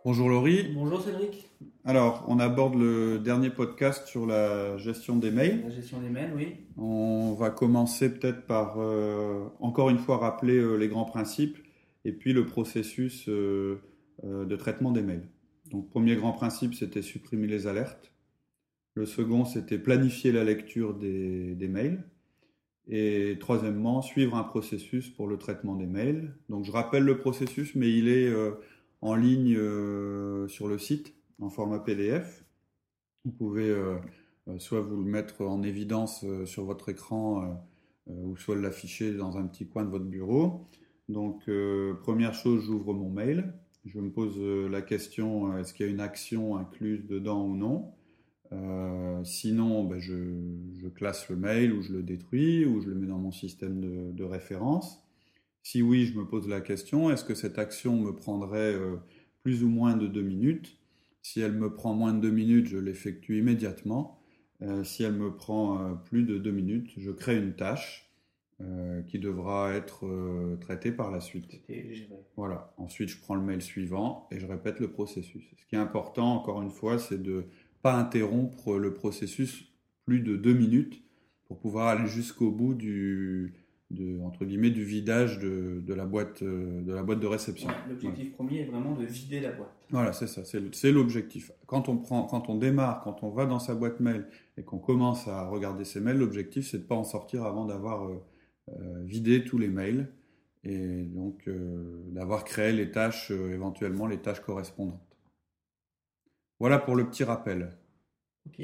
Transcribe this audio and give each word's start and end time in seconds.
Bonjour 0.05 0.29
Laurie. 0.29 0.71
Bonjour 0.71 1.01
Cédric. 1.01 1.49
Alors, 1.83 2.25
on 2.27 2.37
aborde 2.37 2.75
le 2.75 3.17
dernier 3.17 3.49
podcast 3.49 4.05
sur 4.05 4.27
la 4.27 4.77
gestion 4.77 5.15
des 5.15 5.31
mails. 5.31 5.63
La 5.63 5.71
gestion 5.71 5.99
des 5.99 6.09
mails, 6.09 6.31
oui. 6.35 6.57
On 6.77 7.33
va 7.33 7.49
commencer 7.49 8.13
peut-être 8.13 8.45
par, 8.45 8.75
euh, 8.77 9.47
encore 9.59 9.89
une 9.89 9.97
fois, 9.97 10.17
rappeler 10.17 10.57
euh, 10.57 10.75
les 10.75 10.89
grands 10.89 11.05
principes 11.05 11.57
et 12.03 12.11
puis 12.11 12.33
le 12.33 12.45
processus 12.45 13.27
euh, 13.29 13.81
de 14.23 14.55
traitement 14.55 14.91
des 14.91 15.01
mails. 15.01 15.27
Donc, 15.71 15.89
premier 15.89 16.15
grand 16.15 16.33
principe, 16.33 16.75
c'était 16.75 17.01
supprimer 17.01 17.47
les 17.47 17.65
alertes. 17.65 18.13
Le 18.93 19.07
second, 19.07 19.43
c'était 19.43 19.79
planifier 19.79 20.31
la 20.31 20.43
lecture 20.43 20.93
des, 20.93 21.55
des, 21.55 21.67
mails. 21.67 22.03
Et 22.87 23.37
troisièmement, 23.39 24.03
suivre 24.03 24.35
un 24.35 24.43
processus 24.43 25.09
pour 25.09 25.25
le 25.25 25.37
traitement 25.37 25.75
des 25.75 25.87
mails. 25.87 26.35
Donc, 26.49 26.63
je 26.63 26.71
rappelle 26.71 27.01
le 27.01 27.17
processus, 27.17 27.73
mais 27.73 27.91
il 27.91 28.07
est 28.07 28.31
en 29.05 29.15
ligne 29.15 29.55
euh, 29.55 30.47
sur 30.47 30.67
le 30.67 30.79
site 30.79 31.13
en 31.39 31.49
format 31.49 31.79
PDF. 31.79 32.43
Vous 33.23 33.31
pouvez 33.31 33.69
euh, 33.69 33.97
euh, 34.47 34.57
soit 34.57 34.81
vous 34.81 34.97
le 34.97 35.09
mettre 35.09 35.41
en 35.41 35.61
évidence 35.61 36.25
sur 36.45 36.65
votre 36.65 36.89
écran 36.89 37.63
ou 38.07 38.35
soit 38.37 38.55
l'afficher 38.55 39.13
dans 39.13 39.37
un 39.37 39.45
petit 39.47 39.67
coin 39.67 39.83
de 39.83 39.89
votre 39.89 40.05
bureau. 40.05 40.67
Donc, 41.09 41.49
première 42.01 42.33
chose, 42.33 42.63
j'ouvre 42.63 42.93
mon 42.93 43.09
mail. 43.09 43.53
Je 43.85 43.99
me 43.99 44.11
pose 44.11 44.39
la 44.39 44.81
question 44.81 45.57
est-ce 45.57 45.73
qu'il 45.73 45.85
y 45.85 45.89
a 45.89 45.91
une 45.91 45.99
action 45.99 46.55
incluse 46.57 47.05
dedans 47.07 47.45
ou 47.45 47.55
non? 47.55 47.93
Sinon, 49.23 49.85
ben, 49.85 49.99
je, 49.99 50.87
classe 50.89 51.29
le 51.29 51.35
mail 51.35 51.73
ou 51.73 51.81
je 51.81 51.93
le 51.93 52.03
détruis 52.03 52.65
ou 52.65 52.79
je 52.79 52.89
le 52.89 52.95
mets 52.95 53.07
dans 53.07 53.17
mon 53.17 53.31
système 53.31 53.81
de, 53.81 54.11
de 54.11 54.23
référence. 54.23 55.04
Si 55.65 55.81
oui, 55.81 56.05
je 56.05 56.15
me 56.15 56.27
pose 56.27 56.47
la 56.47 56.61
question, 56.61 57.09
est-ce 57.09 57.25
que 57.25 57.33
cette 57.33 57.57
action 57.57 57.99
me 57.99 58.15
prendrait 58.15 58.75
euh, 58.75 58.97
plus 59.41 59.63
ou 59.63 59.67
moins 59.67 59.97
de 59.97 60.05
deux 60.05 60.21
minutes? 60.21 60.77
Si 61.23 61.41
elle 61.41 61.53
me 61.53 61.73
prend 61.73 61.95
moins 61.95 62.13
de 62.13 62.19
deux 62.19 62.29
minutes, 62.29 62.67
je 62.67 62.77
l'effectue 62.77 63.39
immédiatement. 63.39 64.21
Euh, 64.61 64.83
si 64.83 65.01
elle 65.01 65.13
me 65.13 65.35
prend 65.35 65.81
euh, 65.81 65.95
plus 65.95 66.21
de 66.21 66.37
deux 66.37 66.51
minutes, 66.51 66.91
je 66.97 67.09
crée 67.09 67.39
une 67.39 67.55
tâche 67.55 68.03
qui 69.07 69.19
devra 69.19 69.73
être 69.73 70.07
traitée 70.61 70.93
par 70.93 71.11
la 71.11 71.19
suite. 71.19 71.61
Voilà. 72.37 72.73
Ensuite, 72.77 73.09
je 73.09 73.19
prends 73.19 73.35
le 73.35 73.41
mail 73.41 73.61
suivant 73.61 74.29
et 74.31 74.39
je 74.39 74.45
répète 74.45 74.79
le 74.79 74.89
processus. 74.89 75.43
Ce 75.57 75.65
qui 75.65 75.75
est 75.75 75.79
important, 75.79 76.35
encore 76.35 76.61
une 76.61 76.69
fois, 76.69 76.97
c'est 76.97 77.21
de 77.21 77.33
ne 77.33 77.41
pas 77.81 77.95
interrompre 77.95 78.77
le 78.77 78.93
processus 78.93 79.73
plus 80.05 80.21
de 80.21 80.37
deux 80.37 80.53
minutes 80.53 81.03
pour 81.49 81.59
pouvoir 81.59 81.87
aller 81.87 82.07
jusqu'au 82.07 82.49
bout 82.49 82.75
du, 82.75 83.53
de, 83.91 84.19
entre 84.21 84.45
guillemets, 84.45 84.71
du 84.71 84.83
vidage 84.83 85.39
de, 85.39 85.81
de, 85.85 85.93
la, 85.93 86.05
boîte, 86.05 86.41
euh, 86.41 86.81
de 86.81 86.93
la 86.93 87.03
boîte 87.03 87.19
de 87.19 87.27
réception. 87.27 87.69
l'objectif 87.87 88.33
premier 88.33 88.61
est 88.61 88.65
vraiment 88.65 88.95
de 88.95 89.05
vider 89.05 89.39
la 89.39 89.51
boîte. 89.51 89.71
Voilà, 89.91 90.11
c'est 90.13 90.27
ça, 90.27 90.43
c'est 90.43 90.91
l'objectif. 90.91 91.51
Quand 91.67 91.87
on, 91.89 91.97
prend, 91.97 92.23
quand 92.23 92.49
on 92.49 92.55
démarre, 92.55 93.01
quand 93.03 93.23
on 93.23 93.29
va 93.29 93.45
dans 93.45 93.59
sa 93.59 93.75
boîte 93.75 93.99
mail 93.99 94.27
et 94.57 94.63
qu'on 94.63 94.79
commence 94.79 95.27
à 95.27 95.47
regarder 95.47 95.85
ses 95.85 95.99
mails, 95.99 96.17
l'objectif 96.17 96.69
c'est 96.69 96.77
de 96.77 96.83
ne 96.83 96.87
pas 96.87 96.95
en 96.95 97.03
sortir 97.03 97.45
avant 97.45 97.65
d'avoir 97.65 98.07
euh, 98.07 98.23
euh, 98.69 99.03
vidé 99.03 99.43
tous 99.43 99.57
les 99.57 99.69
mails 99.69 100.09
et 100.63 101.03
donc 101.03 101.47
d'avoir 102.07 102.43
créé 102.43 102.71
les 102.71 102.89
tâches, 102.89 103.29
éventuellement 103.29 104.07
les 104.07 104.17
tâches 104.17 104.39
correspondantes. 104.39 104.99
Voilà 106.59 106.79
pour 106.79 106.95
le 106.95 107.07
petit 107.07 107.23
rappel. 107.23 107.77
Ok. 108.47 108.63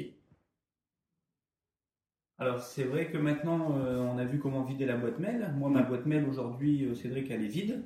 Alors 2.42 2.60
c'est 2.60 2.82
vrai 2.82 3.06
que 3.06 3.18
maintenant 3.18 3.76
euh, 3.78 4.00
on 4.00 4.18
a 4.18 4.24
vu 4.24 4.40
comment 4.40 4.64
vider 4.64 4.84
la 4.84 4.96
boîte 4.96 5.20
mail. 5.20 5.54
Moi 5.56 5.70
ma 5.70 5.82
boîte 5.82 6.06
mail 6.06 6.26
aujourd'hui 6.28 6.84
euh, 6.84 6.92
Cédric 6.92 7.30
elle 7.30 7.44
est 7.44 7.48
vide. 7.48 7.84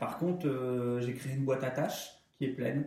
Par 0.00 0.16
contre 0.16 0.48
euh, 0.48 0.98
j'ai 1.02 1.12
créé 1.12 1.34
une 1.34 1.44
boîte 1.44 1.62
à 1.62 1.70
tâches 1.70 2.12
qui 2.38 2.46
est 2.46 2.52
pleine. 2.52 2.86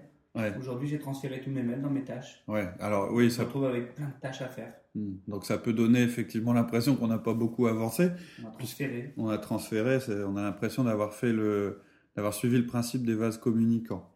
Aujourd'hui 0.58 0.88
j'ai 0.88 0.98
transféré 0.98 1.40
tous 1.42 1.52
mes 1.52 1.62
mails 1.62 1.84
dans 1.84 1.92
mes 1.92 2.04
tâches. 2.04 2.44
Ouais. 2.48 2.68
Alors 2.80 3.14
oui 3.14 3.30
ça. 3.30 3.38
se 3.38 3.42
retrouve 3.44 3.66
avec 3.66 3.94
plein 3.94 4.08
de 4.08 4.20
tâches 4.20 4.42
à 4.42 4.48
faire. 4.48 4.74
Hmm. 4.96 5.18
Donc 5.28 5.46
ça 5.46 5.60
peut 5.60 5.74
donner 5.74 6.02
effectivement 6.02 6.54
l'impression 6.54 6.96
qu'on 6.96 7.08
n'a 7.08 7.20
pas 7.20 7.36
beaucoup 7.36 7.68
avancé. 7.68 8.10
On 8.44 8.48
a 8.48 8.52
transféré. 8.54 9.14
On 9.16 9.30
a 9.30 9.38
transféré. 9.38 10.00
On 10.26 10.38
a 10.38 10.42
l'impression 10.42 10.86
d'avoir 10.86 11.14
fait 11.14 11.32
le 11.32 11.82
d'avoir 12.16 12.34
suivi 12.34 12.58
le 12.58 12.66
principe 12.66 13.06
des 13.06 13.14
vases 13.14 13.38
communicants. 13.38 14.12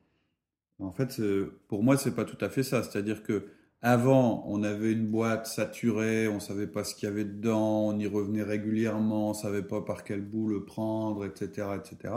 En 0.80 0.92
fait 0.92 1.22
pour 1.68 1.84
moi 1.84 1.98
c'est 1.98 2.16
pas 2.16 2.26
tout 2.26 2.44
à 2.44 2.50
fait 2.50 2.64
ça. 2.64 2.82
C'est-à-dire 2.82 3.22
que 3.22 3.46
avant, 3.86 4.44
on 4.48 4.64
avait 4.64 4.94
une 4.94 5.06
boîte 5.06 5.46
saturée, 5.46 6.28
on 6.28 6.40
savait 6.40 6.66
pas 6.66 6.84
ce 6.84 6.96
qu'il 6.96 7.08
y 7.08 7.12
avait 7.12 7.24
dedans, 7.24 7.90
on 7.90 8.00
y 8.00 8.08
revenait 8.08 8.42
régulièrement, 8.42 9.30
on 9.30 9.34
savait 9.36 9.62
pas 9.62 9.82
par 9.82 10.04
quel 10.04 10.22
bout 10.22 10.48
le 10.48 10.66
prendre, 10.66 11.24
etc., 11.24 11.68
etc. 11.76 12.16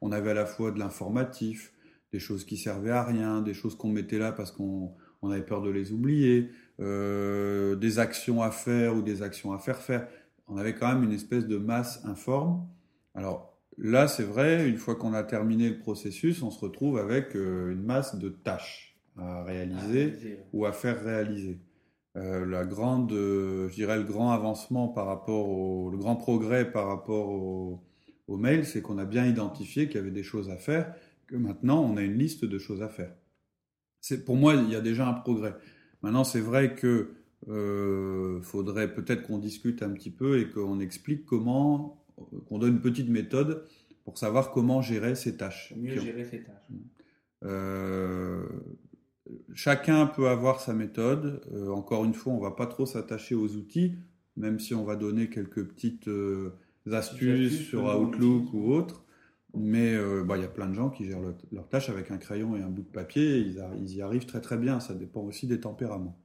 On 0.00 0.10
avait 0.10 0.32
à 0.32 0.34
la 0.34 0.46
fois 0.46 0.72
de 0.72 0.80
l'informatif, 0.80 1.72
des 2.12 2.18
choses 2.18 2.44
qui 2.44 2.56
servaient 2.56 2.90
à 2.90 3.04
rien, 3.04 3.40
des 3.40 3.54
choses 3.54 3.76
qu'on 3.76 3.88
mettait 3.88 4.18
là 4.18 4.32
parce 4.32 4.50
qu'on 4.50 4.96
avait 5.22 5.44
peur 5.44 5.62
de 5.62 5.70
les 5.70 5.92
oublier, 5.92 6.50
euh, 6.80 7.76
des 7.76 8.00
actions 8.00 8.42
à 8.42 8.50
faire 8.50 8.96
ou 8.96 9.00
des 9.00 9.22
actions 9.22 9.52
à 9.52 9.60
faire 9.60 9.78
faire. 9.78 10.08
On 10.48 10.56
avait 10.56 10.74
quand 10.74 10.92
même 10.92 11.04
une 11.04 11.12
espèce 11.12 11.46
de 11.46 11.56
masse 11.56 12.04
informe. 12.04 12.66
Alors 13.14 13.56
là, 13.78 14.08
c'est 14.08 14.24
vrai, 14.24 14.68
une 14.68 14.76
fois 14.76 14.96
qu'on 14.96 15.14
a 15.14 15.22
terminé 15.22 15.70
le 15.70 15.78
processus, 15.78 16.42
on 16.42 16.50
se 16.50 16.58
retrouve 16.58 16.98
avec 16.98 17.36
euh, 17.36 17.70
une 17.70 17.84
masse 17.84 18.16
de 18.16 18.28
tâches 18.28 18.95
à 19.16 19.44
réaliser, 19.44 20.38
ou 20.52 20.66
à 20.66 20.72
faire 20.72 21.02
réaliser. 21.02 21.60
Euh, 22.16 22.46
la 22.46 22.64
grande, 22.64 23.12
euh, 23.12 23.68
je 23.68 23.74
dirais 23.74 23.98
le 23.98 24.04
grand 24.04 24.30
avancement 24.30 24.88
par 24.88 25.06
rapport 25.06 25.48
au, 25.48 25.90
le 25.90 25.98
grand 25.98 26.16
progrès 26.16 26.70
par 26.70 26.86
rapport 26.86 27.28
au, 27.28 27.84
au 28.26 28.36
mail, 28.38 28.64
c'est 28.64 28.80
qu'on 28.80 28.96
a 28.98 29.04
bien 29.04 29.26
identifié 29.26 29.86
qu'il 29.86 29.96
y 29.96 29.98
avait 29.98 30.10
des 30.10 30.22
choses 30.22 30.48
à 30.48 30.56
faire, 30.56 30.94
que 31.26 31.36
maintenant 31.36 31.82
on 31.82 31.96
a 31.96 32.02
une 32.02 32.18
liste 32.18 32.44
de 32.44 32.58
choses 32.58 32.82
à 32.82 32.88
faire. 32.88 33.14
C'est 34.00 34.24
pour 34.24 34.36
moi 34.36 34.54
il 34.54 34.70
y 34.70 34.74
a 34.74 34.80
déjà 34.80 35.06
un 35.06 35.12
progrès. 35.12 35.54
Maintenant 36.02 36.24
c'est 36.24 36.40
vrai 36.40 36.74
que 36.74 37.10
euh, 37.48 38.40
faudrait 38.40 38.94
peut-être 38.94 39.22
qu'on 39.24 39.38
discute 39.38 39.82
un 39.82 39.90
petit 39.90 40.10
peu 40.10 40.40
et 40.40 40.48
qu'on 40.48 40.80
explique 40.80 41.26
comment, 41.26 42.04
qu'on 42.48 42.58
donne 42.58 42.74
une 42.74 42.80
petite 42.80 43.10
méthode 43.10 43.64
pour 44.04 44.16
savoir 44.16 44.52
comment 44.52 44.80
gérer 44.80 45.14
ces 45.14 45.36
tâches. 45.36 45.74
Mieux 45.76 46.00
gérer 46.00 46.24
ces 46.24 46.42
tâches. 46.42 46.70
Euh, 47.44 48.46
chacun 49.54 50.06
peut 50.06 50.28
avoir 50.28 50.60
sa 50.60 50.72
méthode. 50.72 51.42
Euh, 51.52 51.70
encore 51.70 52.04
une 52.04 52.14
fois, 52.14 52.32
on 52.32 52.38
va 52.38 52.52
pas 52.52 52.66
trop 52.66 52.86
s'attacher 52.86 53.34
aux 53.34 53.56
outils, 53.56 53.96
même 54.36 54.58
si 54.58 54.74
on 54.74 54.84
va 54.84 54.96
donner 54.96 55.28
quelques 55.30 55.66
petites 55.66 56.08
euh, 56.08 56.54
astuces 56.90 57.66
sur 57.68 57.84
Outlook 57.84 58.52
ou 58.52 58.72
autre. 58.72 59.04
Mais 59.54 59.94
euh, 59.94 60.22
bah, 60.22 60.36
il 60.36 60.42
y 60.42 60.44
a 60.44 60.48
plein 60.48 60.68
de 60.68 60.74
gens 60.74 60.90
qui 60.90 61.06
gèrent 61.06 61.22
leur 61.50 61.68
tâche 61.68 61.88
avec 61.88 62.10
un 62.10 62.18
crayon 62.18 62.56
et 62.56 62.62
un 62.62 62.68
bout 62.68 62.82
de 62.82 62.88
papier. 62.88 63.38
ils, 63.38 63.64
ils, 63.78 63.94
y 63.96 64.02
arrivent 64.02 64.26
très 64.26 64.40
très 64.40 64.58
bien. 64.58 64.80
Ça 64.80 64.94
dépend 64.94 65.22
aussi 65.22 65.46
des 65.46 65.60
tempéraments. 65.60 66.18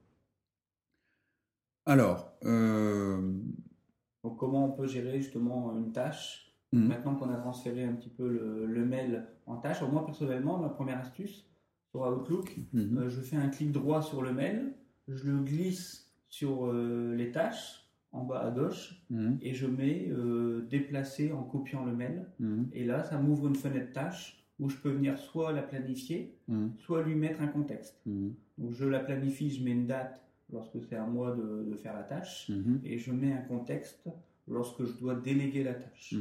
Alors, 1.86 2.32
Donc, 2.42 4.36
comment 4.36 4.66
on 4.66 4.72
peut 4.72 4.86
gérer 4.86 5.18
justement 5.18 5.74
une 5.76 5.92
tâche 5.92 6.54
mmh. 6.72 6.86
Maintenant 6.86 7.16
qu'on 7.16 7.30
a 7.30 7.36
transféré 7.36 7.84
un 7.84 7.94
petit 7.94 8.10
peu 8.10 8.28
le, 8.28 8.66
le 8.66 8.84
mail 8.84 9.26
en 9.46 9.56
tâche, 9.56 9.82
moi 9.82 10.04
personnellement, 10.06 10.58
ma 10.58 10.68
première 10.68 11.00
astuce, 11.00 11.44
sur 11.92 12.00
Outlook, 12.00 12.56
mhm. 12.72 12.98
euh, 12.98 13.10
je 13.10 13.20
fais 13.20 13.36
un 13.36 13.48
clic 13.48 13.70
droit 13.70 14.02
sur 14.02 14.22
le 14.22 14.32
mail, 14.32 14.72
je 15.08 15.30
le 15.30 15.38
glisse 15.38 16.10
sur 16.28 16.66
euh, 16.66 17.14
les 17.14 17.30
tâches 17.30 17.86
en 18.12 18.24
bas 18.24 18.40
à 18.40 18.50
gauche 18.50 19.02
mhm. 19.10 19.38
et 19.42 19.54
je 19.54 19.66
mets 19.66 20.08
euh, 20.10 20.66
déplacer 20.70 21.32
en 21.32 21.42
copiant 21.42 21.84
le 21.84 21.94
mail. 21.94 22.26
Mhm. 22.40 22.68
Et 22.72 22.84
là, 22.84 23.04
ça 23.04 23.18
m'ouvre 23.18 23.46
une 23.46 23.54
fenêtre 23.54 23.92
tâche 23.92 24.38
où 24.58 24.68
je 24.68 24.76
peux 24.76 24.90
venir 24.90 25.18
soit 25.18 25.52
la 25.52 25.62
planifier, 25.62 26.36
soit 26.78 27.02
lui 27.02 27.16
mettre 27.16 27.40
un 27.40 27.48
contexte. 27.48 28.00
Donc 28.06 28.74
je 28.74 28.84
la 28.84 29.00
planifie, 29.00 29.50
je 29.50 29.64
mets 29.64 29.72
une 29.72 29.88
date 29.88 30.22
lorsque 30.52 30.80
c'est 30.88 30.94
à 30.94 31.04
moi 31.04 31.34
de, 31.34 31.74
faire 31.82 31.94
la 31.94 32.04
tâche 32.04 32.48
et 32.84 32.96
je 32.96 33.10
mets 33.10 33.32
un 33.32 33.40
contexte 33.40 34.08
lorsque 34.46 34.84
je 34.84 34.92
dois 35.00 35.16
déléguer 35.16 35.64
la 35.64 35.74
tâche. 35.74 36.14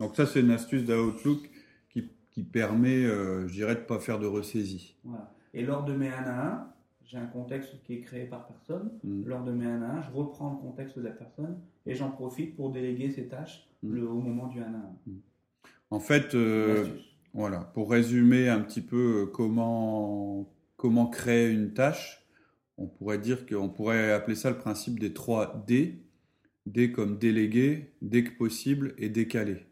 Donc 0.00 0.16
ça, 0.16 0.24
c'est 0.24 0.40
une 0.40 0.52
astuce 0.52 0.86
d'Outlook 0.86 1.50
qui 2.34 2.42
permet, 2.42 3.04
euh, 3.04 3.46
je 3.46 3.54
dirais, 3.54 3.76
de 3.76 3.80
ne 3.80 3.84
pas 3.86 4.00
faire 4.00 4.18
de 4.18 4.26
ressaisie. 4.26 4.96
Et 5.54 5.62
lors 5.62 5.84
de 5.84 5.94
mes 5.94 6.08
1 6.08 6.12
à 6.12 6.46
1, 6.46 6.74
j'ai 7.04 7.16
un 7.16 7.26
contexte 7.26 7.80
qui 7.84 7.94
est 7.94 8.00
créé 8.00 8.24
par 8.24 8.48
personne, 8.48 8.90
mm. 9.04 9.24
lors 9.24 9.44
de 9.44 9.52
mes 9.52 9.66
1 9.66 9.82
à 9.82 9.92
1, 9.98 10.02
je 10.02 10.10
reprends 10.10 10.50
le 10.50 10.56
contexte 10.56 10.98
de 10.98 11.04
la 11.04 11.12
personne 11.12 11.60
et 11.86 11.94
j'en 11.94 12.10
profite 12.10 12.56
pour 12.56 12.70
déléguer 12.70 13.10
ces 13.10 13.28
tâches 13.28 13.68
mm. 13.84 13.94
le, 13.94 14.08
au 14.08 14.20
moment 14.20 14.48
du 14.48 14.60
1 14.60 14.64
à 14.64 14.66
1. 14.66 14.70
Mm. 15.06 15.20
En 15.90 16.00
fait, 16.00 16.34
euh, 16.34 16.86
voilà, 17.34 17.60
pour 17.60 17.92
résumer 17.92 18.48
un 18.48 18.60
petit 18.60 18.80
peu 18.80 19.22
euh, 19.22 19.26
comment, 19.26 20.52
comment 20.76 21.06
créer 21.06 21.52
une 21.52 21.72
tâche, 21.72 22.26
on 22.78 22.88
pourrait 22.88 23.18
dire 23.18 23.46
qu'on 23.46 23.68
pourrait 23.68 24.12
appeler 24.12 24.34
ça 24.34 24.50
le 24.50 24.58
principe 24.58 24.98
des 24.98 25.12
3 25.12 25.64
D. 25.68 26.00
D 26.66 26.90
comme 26.90 27.18
délégué, 27.18 27.92
dès 28.00 28.24
que 28.24 28.36
possible 28.36 28.94
et 28.98 29.08
décalé. 29.08 29.66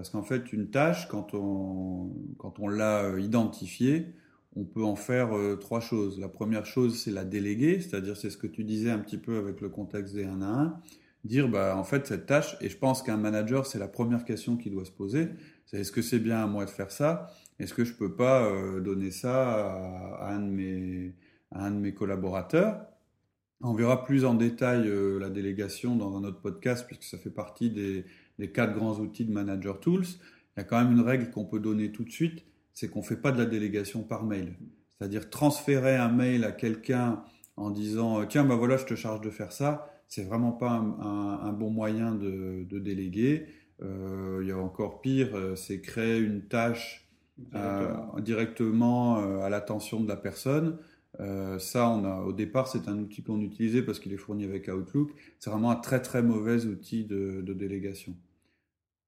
Parce 0.00 0.08
qu'en 0.08 0.22
fait, 0.22 0.54
une 0.54 0.70
tâche, 0.70 1.08
quand 1.08 1.34
on, 1.34 2.10
quand 2.38 2.58
on 2.58 2.68
l'a 2.68 3.02
euh, 3.02 3.20
identifiée, 3.20 4.14
on 4.56 4.64
peut 4.64 4.82
en 4.82 4.96
faire 4.96 5.36
euh, 5.36 5.56
trois 5.56 5.80
choses. 5.80 6.18
La 6.18 6.30
première 6.30 6.64
chose, 6.64 6.98
c'est 6.98 7.10
la 7.10 7.26
déléguer, 7.26 7.80
c'est-à-dire 7.82 8.16
c'est 8.16 8.30
ce 8.30 8.38
que 8.38 8.46
tu 8.46 8.64
disais 8.64 8.90
un 8.90 8.98
petit 9.00 9.18
peu 9.18 9.36
avec 9.36 9.60
le 9.60 9.68
contexte 9.68 10.14
des 10.14 10.24
1 10.24 10.40
à 10.40 10.46
1. 10.46 10.80
Dire, 11.24 11.50
bah, 11.50 11.76
en 11.76 11.84
fait, 11.84 12.06
cette 12.06 12.24
tâche, 12.24 12.56
et 12.62 12.70
je 12.70 12.78
pense 12.78 13.02
qu'un 13.02 13.18
manager, 13.18 13.66
c'est 13.66 13.78
la 13.78 13.88
première 13.88 14.24
question 14.24 14.56
qu'il 14.56 14.72
doit 14.72 14.86
se 14.86 14.90
poser, 14.90 15.28
c'est 15.66 15.80
est-ce 15.80 15.92
que 15.92 16.00
c'est 16.00 16.18
bien 16.18 16.42
à 16.42 16.46
moi 16.46 16.64
de 16.64 16.70
faire 16.70 16.90
ça? 16.90 17.30
Est-ce 17.58 17.74
que 17.74 17.84
je 17.84 17.92
peux 17.92 18.16
pas 18.16 18.42
euh, 18.46 18.80
donner 18.80 19.10
ça 19.10 20.16
à, 20.18 20.32
un 20.32 20.40
de 20.40 20.50
mes, 20.50 21.14
à 21.50 21.66
un 21.66 21.72
de 21.72 21.78
mes 21.78 21.92
collaborateurs? 21.92 22.86
On 23.62 23.74
verra 23.74 24.04
plus 24.04 24.24
en 24.24 24.34
détail 24.34 24.88
euh, 24.88 25.18
la 25.18 25.28
délégation 25.28 25.96
dans 25.96 26.16
un 26.16 26.24
autre 26.24 26.40
podcast, 26.40 26.86
puisque 26.86 27.04
ça 27.04 27.18
fait 27.18 27.30
partie 27.30 27.70
des, 27.70 28.04
des 28.38 28.50
quatre 28.50 28.74
grands 28.74 28.98
outils 28.98 29.24
de 29.24 29.32
Manager 29.32 29.80
Tools. 29.80 30.06
Il 30.56 30.58
y 30.58 30.60
a 30.60 30.64
quand 30.64 30.82
même 30.82 30.92
une 30.92 31.02
règle 31.02 31.30
qu'on 31.30 31.44
peut 31.44 31.60
donner 31.60 31.92
tout 31.92 32.04
de 32.04 32.10
suite, 32.10 32.44
c'est 32.72 32.88
qu'on 32.88 33.00
ne 33.00 33.04
fait 33.04 33.20
pas 33.20 33.32
de 33.32 33.38
la 33.38 33.46
délégation 33.46 34.02
par 34.02 34.24
mail. 34.24 34.54
C'est-à-dire 34.98 35.30
transférer 35.30 35.96
un 35.96 36.10
mail 36.10 36.44
à 36.44 36.52
quelqu'un 36.52 37.22
en 37.56 37.70
disant 37.70 38.24
tiens 38.26 38.44
bah 38.44 38.56
voilà 38.56 38.76
je 38.76 38.84
te 38.84 38.94
charge 38.94 39.20
de 39.20 39.30
faire 39.30 39.52
ça, 39.52 39.90
c'est 40.10 40.24
vraiment 40.24 40.50
pas 40.50 40.72
un, 40.72 41.52
bon 41.52 41.70
moyen 41.70 42.14
de, 42.14 42.78
déléguer. 42.78 43.46
Euh, 43.80 44.40
il 44.42 44.48
y 44.48 44.52
a 44.52 44.58
encore 44.58 45.00
pire, 45.00 45.34
euh, 45.34 45.54
c'est 45.54 45.80
créer 45.80 46.18
une 46.18 46.42
tâche 46.42 47.08
directement, 48.18 49.18
euh, 49.20 49.40
à 49.40 49.48
l'attention 49.48 50.00
de 50.00 50.08
la 50.08 50.16
personne. 50.16 50.78
Ça, 51.58 51.88
on 51.90 52.04
a, 52.04 52.22
au 52.22 52.32
départ, 52.32 52.68
c'est 52.68 52.88
un 52.88 52.98
outil 52.98 53.22
qu'on 53.22 53.40
utilisait 53.40 53.82
parce 53.82 53.98
qu'il 54.00 54.12
est 54.12 54.16
fourni 54.16 54.44
avec 54.44 54.68
Outlook. 54.68 55.12
C'est 55.38 55.50
vraiment 55.50 55.70
un 55.70 55.76
très 55.76 56.00
très 56.00 56.22
mauvais 56.22 56.64
outil 56.66 57.04
de 57.04 57.52
délégation. 57.52 58.14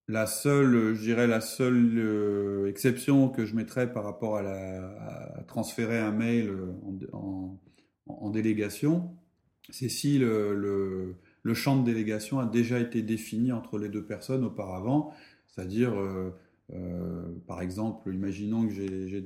La 0.08 0.26
seule, 0.26 0.94
je 0.94 1.00
dirais, 1.00 1.28
la 1.28 1.40
seule 1.40 1.92
euh, 1.96 2.68
exception 2.68 3.28
que 3.28 3.46
je 3.46 3.54
mettrais 3.54 3.92
par 3.92 4.02
rapport 4.04 4.36
à, 4.36 5.44
transférer 5.46 5.98
un 5.98 6.10
mail 6.10 6.48
euh, 6.50 7.06
en, 7.12 8.30
délégation, 8.30 9.16
c'est 9.70 9.88
si 9.88 10.18
le, 10.18 11.14
champ 11.54 11.76
de 11.76 11.84
délégation 11.84 12.40
a 12.40 12.46
déjà 12.46 12.80
été 12.80 13.00
défini 13.02 13.52
entre 13.52 13.78
les 13.78 13.88
deux 13.88 14.04
personnes 14.04 14.44
auparavant, 14.44 15.14
c'est-à-dire, 15.46 15.98
euh, 15.98 16.30
par 17.46 17.60
exemple, 17.60 18.14
imaginons 18.14 18.66
que 18.66 18.72
j'ai 18.72 19.20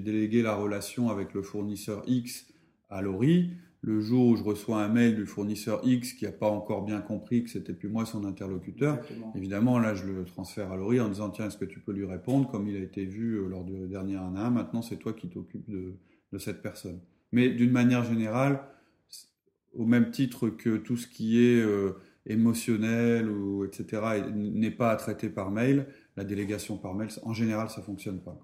délégué 0.00 0.42
la 0.42 0.54
relation 0.54 1.10
avec 1.10 1.34
le 1.34 1.42
fournisseur 1.42 2.02
X 2.06 2.46
à 2.88 3.02
Lori, 3.02 3.50
le 3.86 4.00
jour 4.00 4.26
où 4.26 4.36
je 4.36 4.42
reçois 4.42 4.82
un 4.82 4.88
mail 4.88 5.14
du 5.14 5.26
fournisseur 5.26 5.80
X 5.84 6.12
qui 6.14 6.24
n'a 6.24 6.32
pas 6.32 6.48
encore 6.48 6.84
bien 6.84 7.00
compris 7.00 7.44
que 7.44 7.50
c'était 7.50 7.72
plus 7.72 7.88
moi 7.88 8.04
son 8.04 8.24
interlocuteur, 8.24 9.00
évidemment, 9.36 9.78
là, 9.78 9.94
je 9.94 10.04
le 10.04 10.24
transfère 10.24 10.72
à 10.72 10.76
Laurie 10.76 11.00
en 11.00 11.08
disant 11.08 11.30
tiens, 11.30 11.46
est-ce 11.46 11.56
que 11.56 11.64
tu 11.64 11.78
peux 11.78 11.92
lui 11.92 12.04
répondre 12.04 12.50
comme 12.50 12.66
il 12.68 12.76
a 12.76 12.80
été 12.80 13.04
vu 13.04 13.34
euh, 13.34 13.48
lors 13.48 13.64
du 13.64 13.86
dernier 13.86 14.16
1 14.16 14.34
1 14.34 14.50
Maintenant, 14.50 14.82
c'est 14.82 14.96
toi 14.96 15.12
qui 15.12 15.28
t'occupes 15.28 15.70
de, 15.70 15.94
cette 16.38 16.60
personne. 16.60 17.00
Mais 17.32 17.48
d'une 17.48 17.70
manière 17.70 18.04
générale, 18.04 18.60
au 19.72 19.86
même 19.86 20.10
titre 20.10 20.48
que 20.48 20.76
tout 20.76 20.96
ce 20.96 21.06
qui 21.06 21.38
est 21.42 21.62
euh, 21.62 21.92
émotionnel 22.26 23.30
ou 23.30 23.64
etc. 23.64 24.02
n'est 24.34 24.70
pas 24.70 24.90
à 24.90 24.96
traiter 24.96 25.30
par 25.30 25.50
mail, 25.50 25.86
la 26.16 26.24
délégation 26.24 26.78
par 26.78 26.94
mail, 26.94 27.08
en 27.22 27.34
général, 27.34 27.68
ça 27.70 27.82
fonctionne 27.82 28.20
pas. 28.20 28.38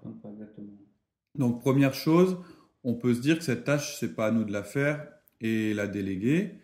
Donc, 1.35 1.61
première 1.61 1.93
chose, 1.93 2.37
on 2.83 2.93
peut 2.93 3.13
se 3.13 3.21
dire 3.21 3.37
que 3.37 3.43
cette 3.43 3.63
tâche, 3.63 3.97
c'est 3.99 4.15
pas 4.15 4.27
à 4.27 4.31
nous 4.31 4.43
de 4.43 4.51
la 4.51 4.63
faire, 4.63 5.07
et 5.43 5.73
la 5.73 5.87
déléguer. 5.87 6.55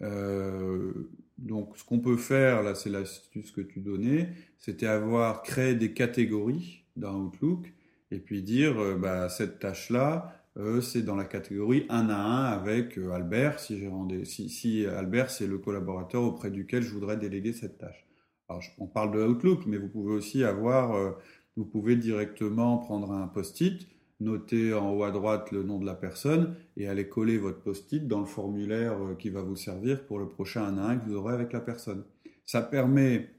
Euh, 0.00 0.92
donc, 1.38 1.76
ce 1.76 1.84
qu'on 1.84 2.00
peut 2.00 2.16
faire, 2.16 2.62
là, 2.62 2.74
c'est 2.74 2.90
l'astuce 2.90 3.52
que 3.52 3.60
tu 3.60 3.80
donnais, 3.80 4.30
c'était 4.58 4.86
avoir 4.86 5.42
créé 5.42 5.74
des 5.74 5.92
catégories 5.92 6.84
dans 6.96 7.14
Outlook 7.16 7.72
et 8.10 8.18
puis 8.18 8.42
dire, 8.42 8.78
euh, 8.80 8.96
bah, 8.96 9.28
cette 9.28 9.58
tâche-là, 9.58 10.34
euh, 10.56 10.80
c'est 10.80 11.02
dans 11.02 11.16
la 11.16 11.24
catégorie 11.24 11.86
1 11.88 12.08
à 12.10 12.16
1 12.16 12.44
avec 12.52 12.98
Albert, 12.98 13.60
si, 13.60 13.78
j'ai 13.78 14.24
si, 14.24 14.48
si 14.48 14.86
Albert, 14.86 15.30
c'est 15.30 15.46
le 15.46 15.58
collaborateur 15.58 16.22
auprès 16.22 16.50
duquel 16.50 16.82
je 16.82 16.92
voudrais 16.92 17.16
déléguer 17.16 17.52
cette 17.52 17.78
tâche. 17.78 18.06
On 18.78 18.86
parle 18.86 19.12
de 19.12 19.22
Outlook, 19.22 19.66
mais 19.66 19.76
vous 19.76 19.88
pouvez 19.88 20.12
aussi 20.12 20.44
avoir, 20.44 21.16
vous 21.56 21.64
pouvez 21.64 21.96
directement 21.96 22.78
prendre 22.78 23.12
un 23.12 23.26
post-it 23.26 23.86
noter 24.22 24.72
en 24.72 24.92
haut 24.92 25.04
à 25.04 25.10
droite 25.10 25.50
le 25.50 25.62
nom 25.62 25.78
de 25.78 25.86
la 25.86 25.94
personne 25.94 26.54
et 26.76 26.88
aller 26.88 27.08
coller 27.08 27.38
votre 27.38 27.60
post-it 27.60 28.06
dans 28.06 28.20
le 28.20 28.26
formulaire 28.26 28.94
euh, 28.94 29.14
qui 29.14 29.30
va 29.30 29.42
vous 29.42 29.56
servir 29.56 30.04
pour 30.06 30.18
le 30.18 30.28
prochain 30.28 30.64
1 30.64 30.78
à 30.78 30.88
1 30.92 30.96
que 30.98 31.08
vous 31.08 31.14
aurez 31.16 31.34
avec 31.34 31.52
la 31.52 31.60
personne. 31.60 32.04
Ça 32.46 32.62
permet 32.62 33.30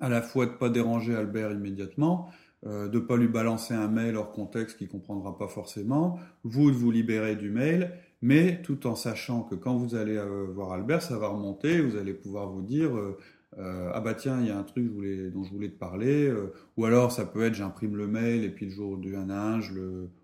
à 0.00 0.08
la 0.08 0.22
fois 0.22 0.46
de 0.46 0.52
ne 0.52 0.56
pas 0.56 0.68
déranger 0.68 1.14
Albert 1.14 1.52
immédiatement, 1.52 2.30
euh, 2.66 2.88
de 2.88 2.98
ne 2.98 3.04
pas 3.04 3.16
lui 3.16 3.28
balancer 3.28 3.74
un 3.74 3.88
mail 3.88 4.16
hors 4.16 4.32
contexte 4.32 4.78
qu'il 4.78 4.86
ne 4.86 4.92
comprendra 4.92 5.36
pas 5.36 5.48
forcément, 5.48 6.18
vous 6.44 6.70
de 6.70 6.76
vous 6.76 6.90
libérer 6.90 7.36
du 7.36 7.50
mail, 7.50 7.92
mais 8.20 8.62
tout 8.62 8.86
en 8.86 8.94
sachant 8.94 9.42
que 9.42 9.54
quand 9.54 9.76
vous 9.76 9.94
allez 9.94 10.16
euh, 10.16 10.46
voir 10.52 10.72
Albert, 10.72 11.02
ça 11.02 11.18
va 11.18 11.28
remonter, 11.28 11.80
vous 11.80 11.96
allez 11.96 12.14
pouvoir 12.14 12.48
vous 12.48 12.62
dire 12.62 12.96
euh, 12.96 13.18
ah 13.58 14.00
bah 14.00 14.14
tiens, 14.14 14.40
il 14.40 14.46
y 14.46 14.50
a 14.50 14.58
un 14.58 14.62
truc 14.62 14.86
dont 15.32 15.44
je 15.44 15.50
voulais 15.50 15.68
te 15.68 15.78
parler, 15.78 16.26
euh, 16.26 16.52
ou 16.76 16.84
alors 16.84 17.12
ça 17.12 17.26
peut 17.26 17.42
être 17.42 17.54
j'imprime 17.54 17.96
le 17.96 18.06
mail 18.06 18.44
et 18.44 18.50
puis 18.50 18.66
le 18.66 18.72
jour 18.72 18.96
du 18.96 19.14
1 19.16 19.30
à 19.30 19.56
1, 19.56 19.60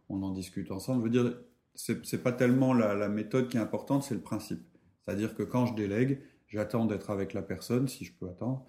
on 0.08 0.22
en 0.22 0.30
discute 0.30 0.70
ensemble. 0.70 1.00
Je 1.00 1.04
veux 1.04 1.24
dire, 1.24 1.38
c'est 1.74 2.22
pas 2.22 2.32
tellement 2.32 2.72
la, 2.74 3.08
méthode 3.08 3.48
qui 3.48 3.56
est 3.56 3.60
importante, 3.60 4.02
c'est 4.02 4.14
le 4.14 4.20
principe. 4.20 4.60
C'est-à-dire 5.04 5.34
que 5.34 5.42
quand 5.42 5.66
je 5.66 5.74
délègue, 5.74 6.20
j'attends 6.48 6.86
d'être 6.86 7.10
avec 7.10 7.34
la 7.34 7.42
personne, 7.42 7.88
si 7.88 8.04
je 8.04 8.12
peux 8.12 8.28
attendre. 8.28 8.66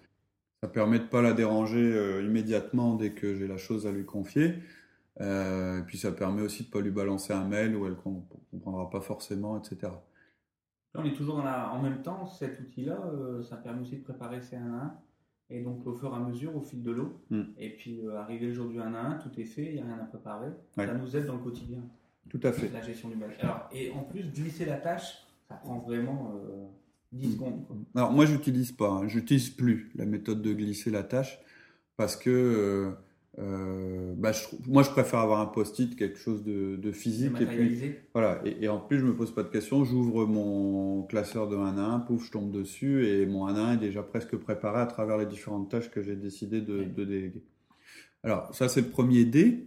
Ça 0.62 0.68
permet 0.68 0.98
de 0.98 1.04
pas 1.04 1.22
la 1.22 1.32
déranger 1.32 1.80
euh, 1.80 2.22
immédiatement 2.22 2.96
dès 2.96 3.12
que 3.12 3.34
j'ai 3.34 3.48
la 3.48 3.56
chose 3.56 3.86
à 3.86 3.92
lui 3.92 4.04
confier. 4.04 4.56
et 5.20 5.82
puis 5.86 5.98
ça 5.98 6.12
permet 6.12 6.42
aussi 6.42 6.64
de 6.64 6.70
pas 6.70 6.80
lui 6.80 6.90
balancer 6.90 7.32
un 7.32 7.44
mail 7.44 7.76
où 7.76 7.86
elle 7.86 7.96
comprendra 7.96 8.90
pas 8.90 9.00
forcément, 9.00 9.58
etc. 9.58 9.92
on 10.94 11.04
est 11.04 11.14
toujours 11.14 11.38
en 11.38 11.82
même 11.82 12.02
temps, 12.02 12.26
cet 12.26 12.60
outil-là, 12.60 12.98
euh, 13.12 13.42
ça 13.42 13.56
permet 13.56 13.82
aussi 13.82 13.96
de 13.96 14.02
préparer 14.02 14.40
ces 14.40 14.56
1 14.56 14.72
à 14.74 14.84
1. 14.84 14.94
Et 15.52 15.62
donc, 15.62 15.84
au 15.86 15.92
fur 15.92 16.12
et 16.12 16.16
à 16.16 16.20
mesure, 16.20 16.54
au 16.56 16.60
fil 16.60 16.82
de 16.82 16.90
l'eau. 16.90 17.20
Hmm. 17.30 17.42
Et 17.58 17.70
puis, 17.70 18.00
euh, 18.04 18.16
arriver 18.18 18.46
le 18.46 18.52
jour 18.52 18.68
du 18.68 18.80
1 18.80 18.94
à 18.94 19.00
1, 19.00 19.14
tout 19.18 19.30
est 19.38 19.44
fait, 19.44 19.66
il 19.66 19.74
n'y 19.74 19.80
a 19.80 19.84
rien 19.84 19.98
à 19.98 20.04
préparer. 20.04 20.50
Ça 20.76 20.94
nous 20.94 21.16
aide 21.16 21.26
dans 21.26 21.34
le 21.36 21.42
quotidien. 21.42 21.80
Tout 22.28 22.40
à 22.42 22.52
fait. 22.52 22.68
La 22.68 22.82
gestion 22.82 23.08
du 23.08 23.16
mail. 23.16 23.30
et 23.72 23.90
en 23.92 24.02
plus, 24.02 24.30
glisser 24.32 24.64
la 24.64 24.76
tâche, 24.76 25.26
ça 25.48 25.54
prend 25.56 25.78
vraiment 25.78 26.32
10 27.12 27.26
euh, 27.26 27.32
secondes. 27.32 27.64
Alors, 27.94 28.12
moi, 28.12 28.26
j'utilise 28.26 28.72
pas, 28.72 28.90
hein. 28.90 29.08
j'utilise 29.08 29.50
plus 29.50 29.90
la 29.94 30.06
méthode 30.06 30.42
de 30.42 30.52
glisser 30.52 30.90
la 30.90 31.02
tâche 31.02 31.40
parce 31.96 32.16
que 32.16 32.94
euh, 33.40 34.12
bah, 34.16 34.32
moi, 34.66 34.82
je 34.82 34.90
préfère 34.90 35.20
avoir 35.20 35.40
un 35.40 35.46
post-it, 35.46 35.96
quelque 35.96 36.18
chose 36.18 36.42
de, 36.44 36.92
physique. 36.92 37.32
Et 37.40 37.46
puis, 37.46 37.92
voilà. 38.12 38.42
Et, 38.44 38.68
en 38.68 38.78
plus, 38.78 38.98
je 38.98 39.04
me 39.04 39.14
pose 39.14 39.34
pas 39.34 39.42
de 39.42 39.48
questions. 39.48 39.84
J'ouvre 39.84 40.26
mon 40.26 41.02
classeur 41.04 41.48
de 41.48 41.56
1 41.56 41.78
à 41.78 41.82
1, 41.82 42.00
pouf, 42.00 42.26
je 42.26 42.30
tombe 42.30 42.50
dessus 42.50 43.06
et 43.06 43.26
mon 43.26 43.46
1 43.46 43.54
à 43.54 43.60
1 43.60 43.74
est 43.74 43.76
déjà 43.78 44.02
presque 44.02 44.36
préparé 44.36 44.80
à 44.80 44.86
travers 44.86 45.16
les 45.16 45.26
différentes 45.26 45.70
tâches 45.70 45.90
que 45.90 46.02
j'ai 46.02 46.16
décidé 46.16 46.60
de, 46.60 46.82
déléguer. 46.82 47.42
Alors, 48.22 48.54
ça, 48.54 48.68
c'est 48.68 48.82
le 48.82 48.88
premier 48.88 49.24
D. 49.24 49.66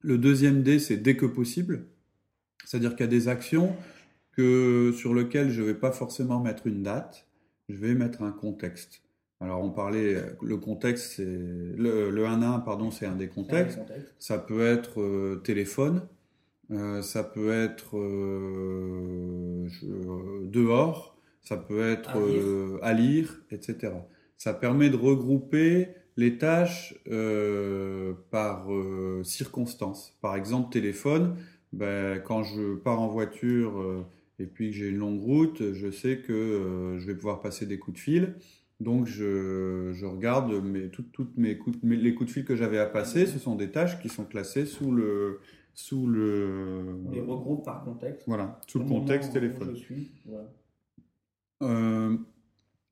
Le 0.00 0.18
deuxième 0.18 0.62
D, 0.62 0.78
c'est 0.78 0.96
dès 0.96 1.16
que 1.16 1.26
possible. 1.26 1.86
C'est-à-dire 2.64 2.90
qu'il 2.90 3.00
y 3.00 3.08
a 3.08 3.10
des 3.10 3.28
actions 3.28 3.74
que, 4.32 4.92
sur 4.96 5.14
lesquelles 5.14 5.50
je 5.50 5.62
ne 5.62 5.66
vais 5.66 5.74
pas 5.74 5.92
forcément 5.92 6.40
mettre 6.40 6.66
une 6.66 6.82
date, 6.82 7.26
je 7.68 7.76
vais 7.76 7.94
mettre 7.94 8.22
un 8.22 8.32
contexte. 8.32 9.02
Alors 9.40 9.62
on 9.64 9.70
parlait, 9.70 10.16
le 10.42 10.56
contexte, 10.58 11.14
c'est 11.16 11.24
le, 11.24 12.10
le 12.10 12.26
1 12.26 12.42
1, 12.42 12.60
pardon, 12.60 12.90
c'est 12.90 13.06
un 13.06 13.16
des 13.16 13.28
contextes. 13.28 13.78
Ça 14.18 14.36
peut 14.36 14.66
être 14.66 15.00
euh, 15.00 15.36
téléphone, 15.36 16.02
euh, 16.70 17.00
ça 17.00 17.24
peut 17.24 17.50
être 17.50 17.96
euh, 17.96 19.66
dehors, 20.44 21.16
ça 21.40 21.56
peut 21.56 21.80
être 21.80 22.18
à 22.82 22.92
lire. 22.92 23.40
etc. 23.50 23.94
Ça 24.36 24.52
permet 24.52 24.90
de 24.90 24.96
regrouper 24.96 25.88
les 26.18 26.36
tâches 26.36 26.94
par 28.30 28.66
circonstances. 29.22 30.18
Par 30.20 30.36
exemple, 30.36 30.70
téléphone, 30.70 31.36
ben, 31.72 32.20
quand 32.20 32.42
je 32.42 32.74
pars 32.74 33.00
en 33.00 33.08
voiture 33.08 34.04
et 34.38 34.44
puis 34.46 34.70
que 34.70 34.76
j'ai 34.76 34.88
une 34.88 34.98
longue 34.98 35.20
route, 35.20 35.72
je 35.72 35.90
sais 35.90 36.18
que 36.18 36.96
je 36.98 37.06
vais 37.06 37.14
pouvoir 37.14 37.40
passer 37.40 37.64
des 37.64 37.78
coups 37.78 37.96
de 37.96 38.02
fil. 38.02 38.34
Donc 38.80 39.06
je, 39.06 40.04
regarde 40.04 40.52
mes, 40.64 40.88
toutes, 40.88 41.36
mes 41.36 41.58
coups, 41.58 41.78
les 41.82 42.14
coups 42.14 42.28
de 42.30 42.32
fil 42.32 42.44
que 42.44 42.56
j'avais 42.56 42.78
à 42.78 42.86
passer. 42.86 43.26
Ce 43.26 43.38
sont 43.38 43.54
des 43.54 43.70
tâches 43.70 44.00
qui 44.00 44.08
sont 44.08 44.24
classées 44.24 44.64
sous 44.64 44.90
le, 44.90 45.40
sous 45.74 46.06
le. 46.06 46.98
On 47.06 47.10
les 47.10 47.20
regroupe 47.20 47.64
par 47.64 47.84
contexte. 47.84 48.24
Voilà, 48.26 48.58
sous 48.66 48.78
le 48.78 48.86
contexte 48.86 49.34
téléphone. 49.34 49.76
Euh, 51.62 52.16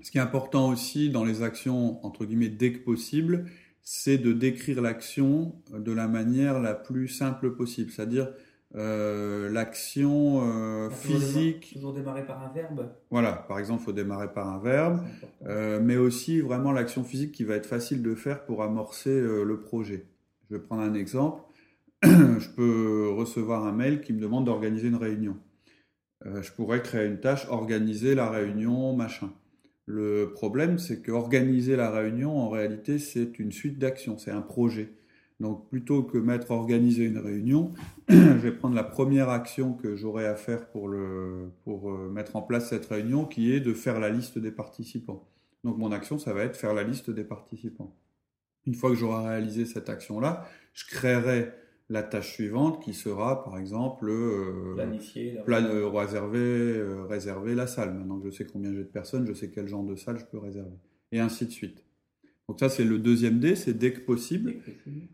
ce 0.03 0.11
qui 0.11 0.19
est 0.19 0.21
important 0.21 0.69
aussi 0.69 1.09
dans 1.09 1.25
les 1.25 1.43
actions, 1.43 2.05
entre 2.05 2.27
guillemets, 2.27 2.51
dès 2.51 2.73
que 2.73 2.79
possible, 2.79 3.47
c'est 3.83 4.19
de 4.19 4.35
décrire 4.35 4.83
l'action 4.83 5.55
de 5.73 5.93
la 5.93 6.07
manière 6.07 6.61
la 6.61 6.75
plus 6.75 7.09
simple 7.09 7.55
possible. 7.55 7.91
C'est-à-dire, 7.91 8.29
euh, 8.75 9.49
l'action 9.51 10.43
euh, 10.43 10.91
physique. 10.91 11.71
Toujours, 11.73 11.95
démarrer 11.95 12.27
par 12.27 12.43
un 12.43 12.53
verbe. 12.53 12.91
Voilà, 13.11 13.33
par 13.33 13.59
exemple, 13.59 13.83
il 13.83 13.85
faut 13.87 13.93
démarrer 13.93 14.31
par 14.33 14.49
un 14.49 14.59
verbe, 14.59 15.01
euh, 15.47 15.81
mais 15.83 15.97
aussi 15.97 16.41
vraiment 16.41 16.73
l'action 16.73 17.03
physique 17.03 17.33
qui 17.33 17.45
va 17.45 17.55
être 17.55 17.67
facile 17.67 18.03
de 18.03 18.15
faire 18.15 18.45
pour 18.45 18.63
amorcer 18.63 19.19
le 19.21 19.61
projet. 19.61 20.05
Je 20.49 20.57
vais 20.57 20.63
prendre 20.63 20.83
un 20.83 20.95
exemple. 20.95 21.43
je 22.03 22.49
peux 22.51 23.11
recevoir 23.11 23.65
un 23.67 23.73
mail 23.73 24.03
qui 24.03 24.13
me 24.13 24.21
demande 24.21 24.45
d'organiser 24.45 24.89
une 24.89 24.97
réunion. 24.97 25.37
je 26.25 26.53
pourrais 26.53 26.83
créer 26.83 27.07
une 27.07 27.21
tâche, 27.21 27.47
organiser 27.49 28.15
la 28.15 28.29
réunion, 28.31 28.95
machin. 28.95 29.31
Le 29.87 30.31
problème, 30.35 30.79
c'est 30.79 31.01
que 31.01 31.11
organiser 31.11 31.75
la 31.75 31.91
réunion, 31.91 32.37
en 32.37 32.51
réalité, 32.51 32.99
c'est 32.99 33.39
une 33.39 33.51
suite 33.51 33.79
d'actions, 33.79 34.19
c'est 34.19 34.31
un 34.31 34.43
projet. 34.43 34.91
Donc 35.41 35.69
plutôt 35.69 36.03
que 36.03 36.19
mettre 36.19 36.51
organiser 36.51 37.05
une 37.05 37.19
réunion, 37.19 37.73
je 38.09 38.15
vais 38.15 38.51
prendre 38.51 38.75
la 38.75 38.85
première 38.85 39.29
action 39.29 39.73
que 39.73 39.95
j'aurai 39.95 40.27
à 40.27 40.35
faire 40.35 40.69
pour, 40.69 40.89
le, 40.89 41.51
pour 41.63 41.93
euh, 41.93 42.09
mettre 42.09 42.35
en 42.35 42.43
place 42.43 42.71
cette 42.71 42.87
réunion, 42.87 43.25
qui 43.25 43.53
est 43.53 43.61
de 43.61 43.73
faire 43.73 44.01
la 44.01 44.11
liste 44.11 44.39
des 44.39 44.51
participants. 44.51 45.29
Donc 45.63 45.79
mon 45.79 45.93
action, 45.93 46.19
ça 46.19 46.33
va 46.33 46.43
être 46.43 46.57
faire 46.57 46.75
la 46.75 46.83
liste 46.83 47.11
des 47.11 47.25
participants. 47.25 47.95
Une 48.67 48.75
fois 48.75 48.91
que 48.91 48.97
j'aurai 48.97 49.29
réalisé 49.29 49.65
cette 49.65 49.89
action-là, 49.89 50.45
je 50.75 50.87
créerai 50.87 51.53
la 51.89 52.03
tâche 52.03 52.33
suivante 52.33 52.83
qui 52.83 52.93
sera, 52.93 53.45
par 53.45 53.59
exemple, 53.59 54.09
euh, 54.11 54.75
planifier, 54.75 55.39
plan, 55.47 55.63
euh, 55.63 55.89
réserver, 55.89 56.83
réserver 57.09 57.55
la 57.55 57.67
salle. 57.67 57.95
Maintenant 57.95 58.19
que 58.19 58.29
je 58.29 58.37
sais 58.37 58.45
combien 58.45 58.73
j'ai 58.73 58.79
de 58.79 58.85
personnes, 58.85 59.27
je 59.27 59.33
sais 59.33 59.51
quel 59.51 59.69
genre 59.69 59.85
de 59.85 59.95
salle 59.95 60.19
je 60.19 60.25
peux 60.25 60.39
réserver. 60.39 60.77
Et 61.13 61.21
ainsi 61.21 61.47
de 61.47 61.51
suite. 61.51 61.88
Donc 62.49 62.61
ça, 62.61 62.71
c'est 62.71 62.85
le 62.85 62.99
deuxième 62.99 63.41
D, 63.41 63.55
c'est 63.57 63.75
dès 63.75 63.93
que 63.93 64.01
possible. 64.01 64.57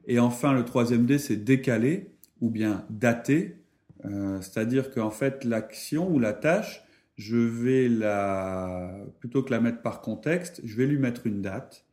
Et 0.07 0.21
enfin, 0.21 0.53
le 0.53 0.65
troisième 0.65 1.05
D, 1.05 1.19
c'est 1.19 1.37
décaler 1.37 2.11
ou 2.41 2.49
bien 2.49 2.85
dater. 2.91 3.57
Euh, 4.05 4.41
c'est-à-dire 4.41 4.93
qu'en 4.93 5.11
fait, 5.11 5.45
l'action 5.45 6.13
ou 6.13 6.21
la 6.21 6.33
tâche, 6.33 6.85
je 7.17 7.37
vais 7.37 7.89
la, 7.89 8.95
plutôt 9.19 9.43
que 9.43 9.51
la 9.51 9.61
mettre 9.61 9.83
par 9.83 10.01
contexte, 10.01 10.61
je 10.65 10.77
vais 10.77 10.87
lui 10.87 10.99
mettre 10.99 11.27
une 11.27 11.43
date 11.43 11.85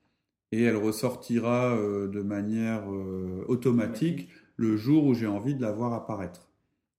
et 0.51 0.63
elle 0.63 0.75
ressortira 0.75 1.75
euh, 1.75 2.07
de 2.07 2.21
manière 2.21 2.91
euh, 2.91 3.43
automatique 3.47 4.29
le 4.57 4.77
jour 4.77 5.05
où 5.05 5.13
j'ai 5.13 5.27
envie 5.27 5.55
de 5.55 5.61
la 5.61 5.71
voir 5.71 5.93
apparaître. 5.93 6.49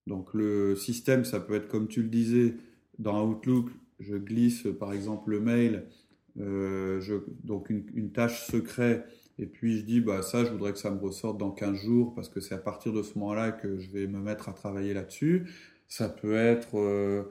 Donc 0.07 0.35
le 0.35 0.75
système, 0.75 1.25
ça 1.25 1.39
peut 1.39 1.55
être 1.55 1.69
comme 1.69 1.89
tu 1.89 2.03
le 2.03 2.09
disais, 2.09 2.55
dans 2.99 3.25
Outlook, 3.27 3.71
je 4.01 4.17
glisse 4.17 4.67
par 4.79 4.93
exemple 4.93 5.31
le 5.31 5.41
mail 5.41 5.85
euh, 6.41 7.01
donc 7.45 7.71
une, 7.71 8.11
tâche 8.11 8.47
secret, 8.47 9.05
et 9.39 9.47
puis 9.47 9.79
je 9.79 9.85
dis, 9.85 10.01
bah, 10.01 10.23
ça, 10.23 10.45
je 10.45 10.51
voudrais 10.51 10.73
que 10.73 10.79
ça 10.79 10.91
me 10.91 10.99
ressorte 10.99 11.39
dans 11.39 11.51
15 11.51 11.77
jours, 11.77 12.15
parce 12.15 12.29
que 12.29 12.41
c'est 12.41 12.55
à 12.55 12.59
partir 12.59 12.93
de 12.93 13.03
ce 13.03 13.19
moment-là 13.19 13.53
que 13.53 13.79
je 13.79 13.91
vais 13.91 14.07
me 14.07 14.19
mettre 14.19 14.49
à 14.49 14.53
travailler 14.53 14.95
là-dessus. 14.95 15.47
Ça 15.89 16.09
peut 16.09 16.35
être 16.35 16.79
euh, 16.79 17.25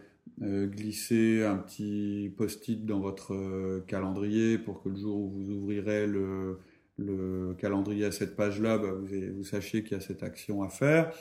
euh, 0.43 0.67
glisser 0.67 1.43
un 1.43 1.57
petit 1.57 2.31
post-it 2.37 2.85
dans 2.85 2.99
votre 2.99 3.79
calendrier 3.87 4.57
pour 4.57 4.83
que 4.83 4.89
le 4.89 4.95
jour 4.95 5.19
où 5.19 5.29
vous 5.29 5.49
ouvrirez 5.51 6.05
le, 6.05 6.59
le 6.97 7.55
calendrier 7.57 8.05
à 8.05 8.11
cette 8.11 8.35
page-là, 8.35 8.77
bah, 8.77 8.91
vous, 8.93 9.43
sachiez 9.43 9.83
qu'il 9.83 9.93
y 9.93 9.99
a 9.99 10.01
cette 10.01 10.21
action 10.23 10.61
à 10.61 10.69
faire. 10.69 11.11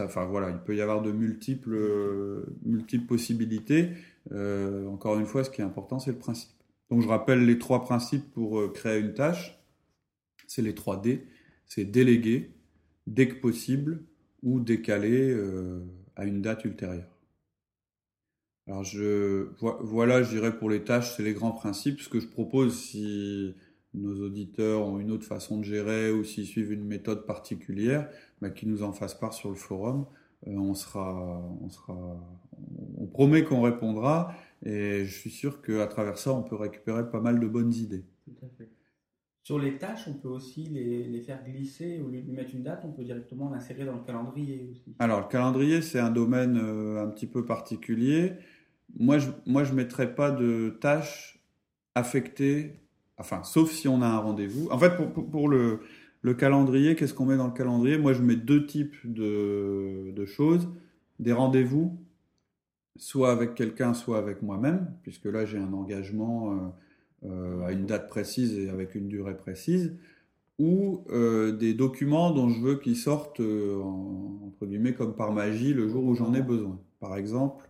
Enfin 0.00 0.24
voilà, 0.24 0.50
il 0.50 0.58
peut 0.58 0.74
y 0.74 0.80
avoir 0.80 1.02
de 1.02 1.12
multiples 1.12 1.76
possibilités. 3.06 3.90
encore 4.30 5.18
une 5.18 5.26
fois, 5.26 5.44
ce 5.44 5.50
qui 5.50 5.60
est 5.60 5.64
important, 5.64 5.98
c'est 5.98 6.12
le 6.12 6.18
principe. 6.18 6.61
Donc 6.92 7.00
je 7.00 7.08
rappelle 7.08 7.46
les 7.46 7.58
trois 7.58 7.84
principes 7.84 8.30
pour 8.34 8.60
euh, 8.60 8.68
créer 8.68 9.00
une 9.00 9.14
tâche. 9.14 9.58
C'est 10.46 10.60
les 10.60 10.74
trois 10.74 11.00
D. 11.00 11.26
C'est 11.64 11.86
déléguer, 11.86 12.50
dès 13.06 13.28
que 13.28 13.36
possible, 13.36 14.04
ou 14.42 14.60
décaler 14.60 15.30
euh, 15.30 15.80
à 16.16 16.26
une 16.26 16.42
date 16.42 16.66
ultérieure. 16.66 17.08
Alors 18.66 18.84
je, 18.84 19.48
voilà, 19.80 20.22
je 20.22 20.28
dirais 20.28 20.54
pour 20.58 20.68
les 20.68 20.84
tâches, 20.84 21.16
c'est 21.16 21.22
les 21.22 21.32
grands 21.32 21.52
principes. 21.52 21.98
Ce 21.98 22.10
que 22.10 22.20
je 22.20 22.28
propose, 22.28 22.78
si 22.78 23.54
nos 23.94 24.26
auditeurs 24.26 24.86
ont 24.86 24.98
une 24.98 25.12
autre 25.12 25.24
façon 25.24 25.56
de 25.56 25.64
gérer 25.64 26.12
ou 26.12 26.24
s'ils 26.24 26.44
suivent 26.44 26.72
une 26.72 26.84
méthode 26.84 27.24
particulière, 27.24 28.06
bah, 28.42 28.50
qu'ils 28.50 28.68
nous 28.68 28.82
en 28.82 28.92
fassent 28.92 29.18
part 29.18 29.32
sur 29.32 29.48
le 29.48 29.56
forum. 29.56 30.04
Euh, 30.46 30.56
on 30.58 30.74
sera, 30.74 31.40
on 31.62 31.70
sera, 31.70 32.22
on 32.98 33.06
promet 33.06 33.44
qu'on 33.44 33.62
répondra 33.62 34.34
et 34.64 35.04
je 35.04 35.12
suis 35.12 35.30
sûr 35.30 35.60
qu'à 35.60 35.86
travers 35.86 36.18
ça, 36.18 36.32
on 36.32 36.42
peut 36.42 36.56
récupérer 36.56 37.10
pas 37.10 37.20
mal 37.20 37.40
de 37.40 37.46
bonnes 37.46 37.72
idées. 37.74 38.04
Tout 38.24 38.44
à 38.44 38.48
fait. 38.56 38.70
Sur 39.42 39.58
les 39.58 39.76
tâches, 39.76 40.06
on 40.06 40.14
peut 40.14 40.28
aussi 40.28 40.64
les, 40.64 41.20
faire 41.20 41.42
glisser. 41.44 42.00
Au 42.00 42.08
lieu 42.08 42.22
de 42.22 42.30
mettre 42.30 42.54
une 42.54 42.62
date, 42.62 42.82
on 42.84 42.92
peut 42.92 43.02
directement 43.02 43.50
l'insérer 43.50 43.84
dans 43.84 43.96
le 43.96 44.04
calendrier 44.04 44.68
aussi. 44.70 44.94
Alors, 45.00 45.20
le 45.20 45.26
calendrier, 45.26 45.82
c'est 45.82 45.98
un 45.98 46.10
domaine 46.10 46.56
euh, 46.62 47.02
un 47.02 47.08
petit 47.08 47.26
peu 47.26 47.44
particulier. 47.44 48.34
Moi, 48.96 49.18
je 49.18 49.28
ne 49.28 49.32
moi, 49.46 49.64
je 49.64 49.74
mettrais 49.74 50.14
pas 50.14 50.30
de 50.30 50.76
tâches 50.80 51.44
affectées, 51.96 52.76
enfin, 53.18 53.42
sauf 53.42 53.72
si 53.72 53.88
on 53.88 54.00
a 54.00 54.06
un 54.06 54.18
rendez-vous. 54.18 54.68
En 54.70 54.78
fait, 54.78 54.96
pour, 54.96 55.28
pour, 55.28 55.48
le, 55.48 55.80
le, 56.20 56.34
calendrier, 56.34 56.94
qu'est-ce 56.94 57.12
qu'on 57.12 57.26
met 57.26 57.36
dans 57.36 57.48
le 57.48 57.52
calendrier? 57.52 57.98
Moi, 57.98 58.12
je 58.12 58.22
mets 58.22 58.36
deux 58.36 58.64
types 58.64 58.94
de, 59.04 60.12
de 60.14 60.24
choses. 60.24 60.68
Des 61.18 61.32
rendez-vous 61.32 61.98
soit 62.96 63.30
avec 63.30 63.54
quelqu'un, 63.54 63.94
soit 63.94 64.18
avec 64.18 64.42
moi-même, 64.42 64.92
puisque 65.02 65.26
là 65.26 65.44
j'ai 65.44 65.58
un 65.58 65.72
engagement 65.72 66.52
euh, 66.52 67.28
euh, 67.28 67.66
à 67.66 67.72
une 67.72 67.86
date 67.86 68.08
précise 68.08 68.58
et 68.58 68.68
avec 68.68 68.94
une 68.94 69.08
durée 69.08 69.36
précise, 69.36 69.94
ou 70.58 71.04
euh, 71.10 71.52
des 71.52 71.74
documents 71.74 72.30
dont 72.30 72.48
je 72.48 72.60
veux 72.60 72.76
qu'ils 72.76 72.96
sortent, 72.96 73.40
entre 73.40 74.66
guillemets, 74.66 74.94
comme 74.94 75.14
par 75.14 75.32
magie 75.32 75.72
le 75.72 75.88
jour 75.88 76.04
où 76.04 76.14
j'en 76.14 76.34
ai 76.34 76.42
besoin. 76.42 76.78
Par 77.00 77.16
exemple, 77.16 77.68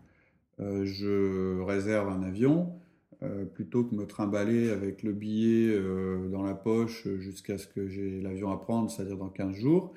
je 0.58 1.60
réserve 1.62 2.08
un 2.08 2.22
avion, 2.22 2.74
plutôt 3.54 3.84
que 3.84 3.94
me 3.94 4.06
trimballer 4.06 4.70
avec 4.70 5.02
le 5.02 5.12
billet 5.12 5.80
dans 6.30 6.42
la 6.42 6.54
poche 6.54 7.08
jusqu'à 7.18 7.56
ce 7.56 7.66
que 7.66 7.88
j'ai 7.88 8.20
l'avion 8.20 8.50
à 8.50 8.58
prendre, 8.58 8.90
c'est-à-dire 8.90 9.16
dans 9.16 9.30
15 9.30 9.54
jours. 9.54 9.94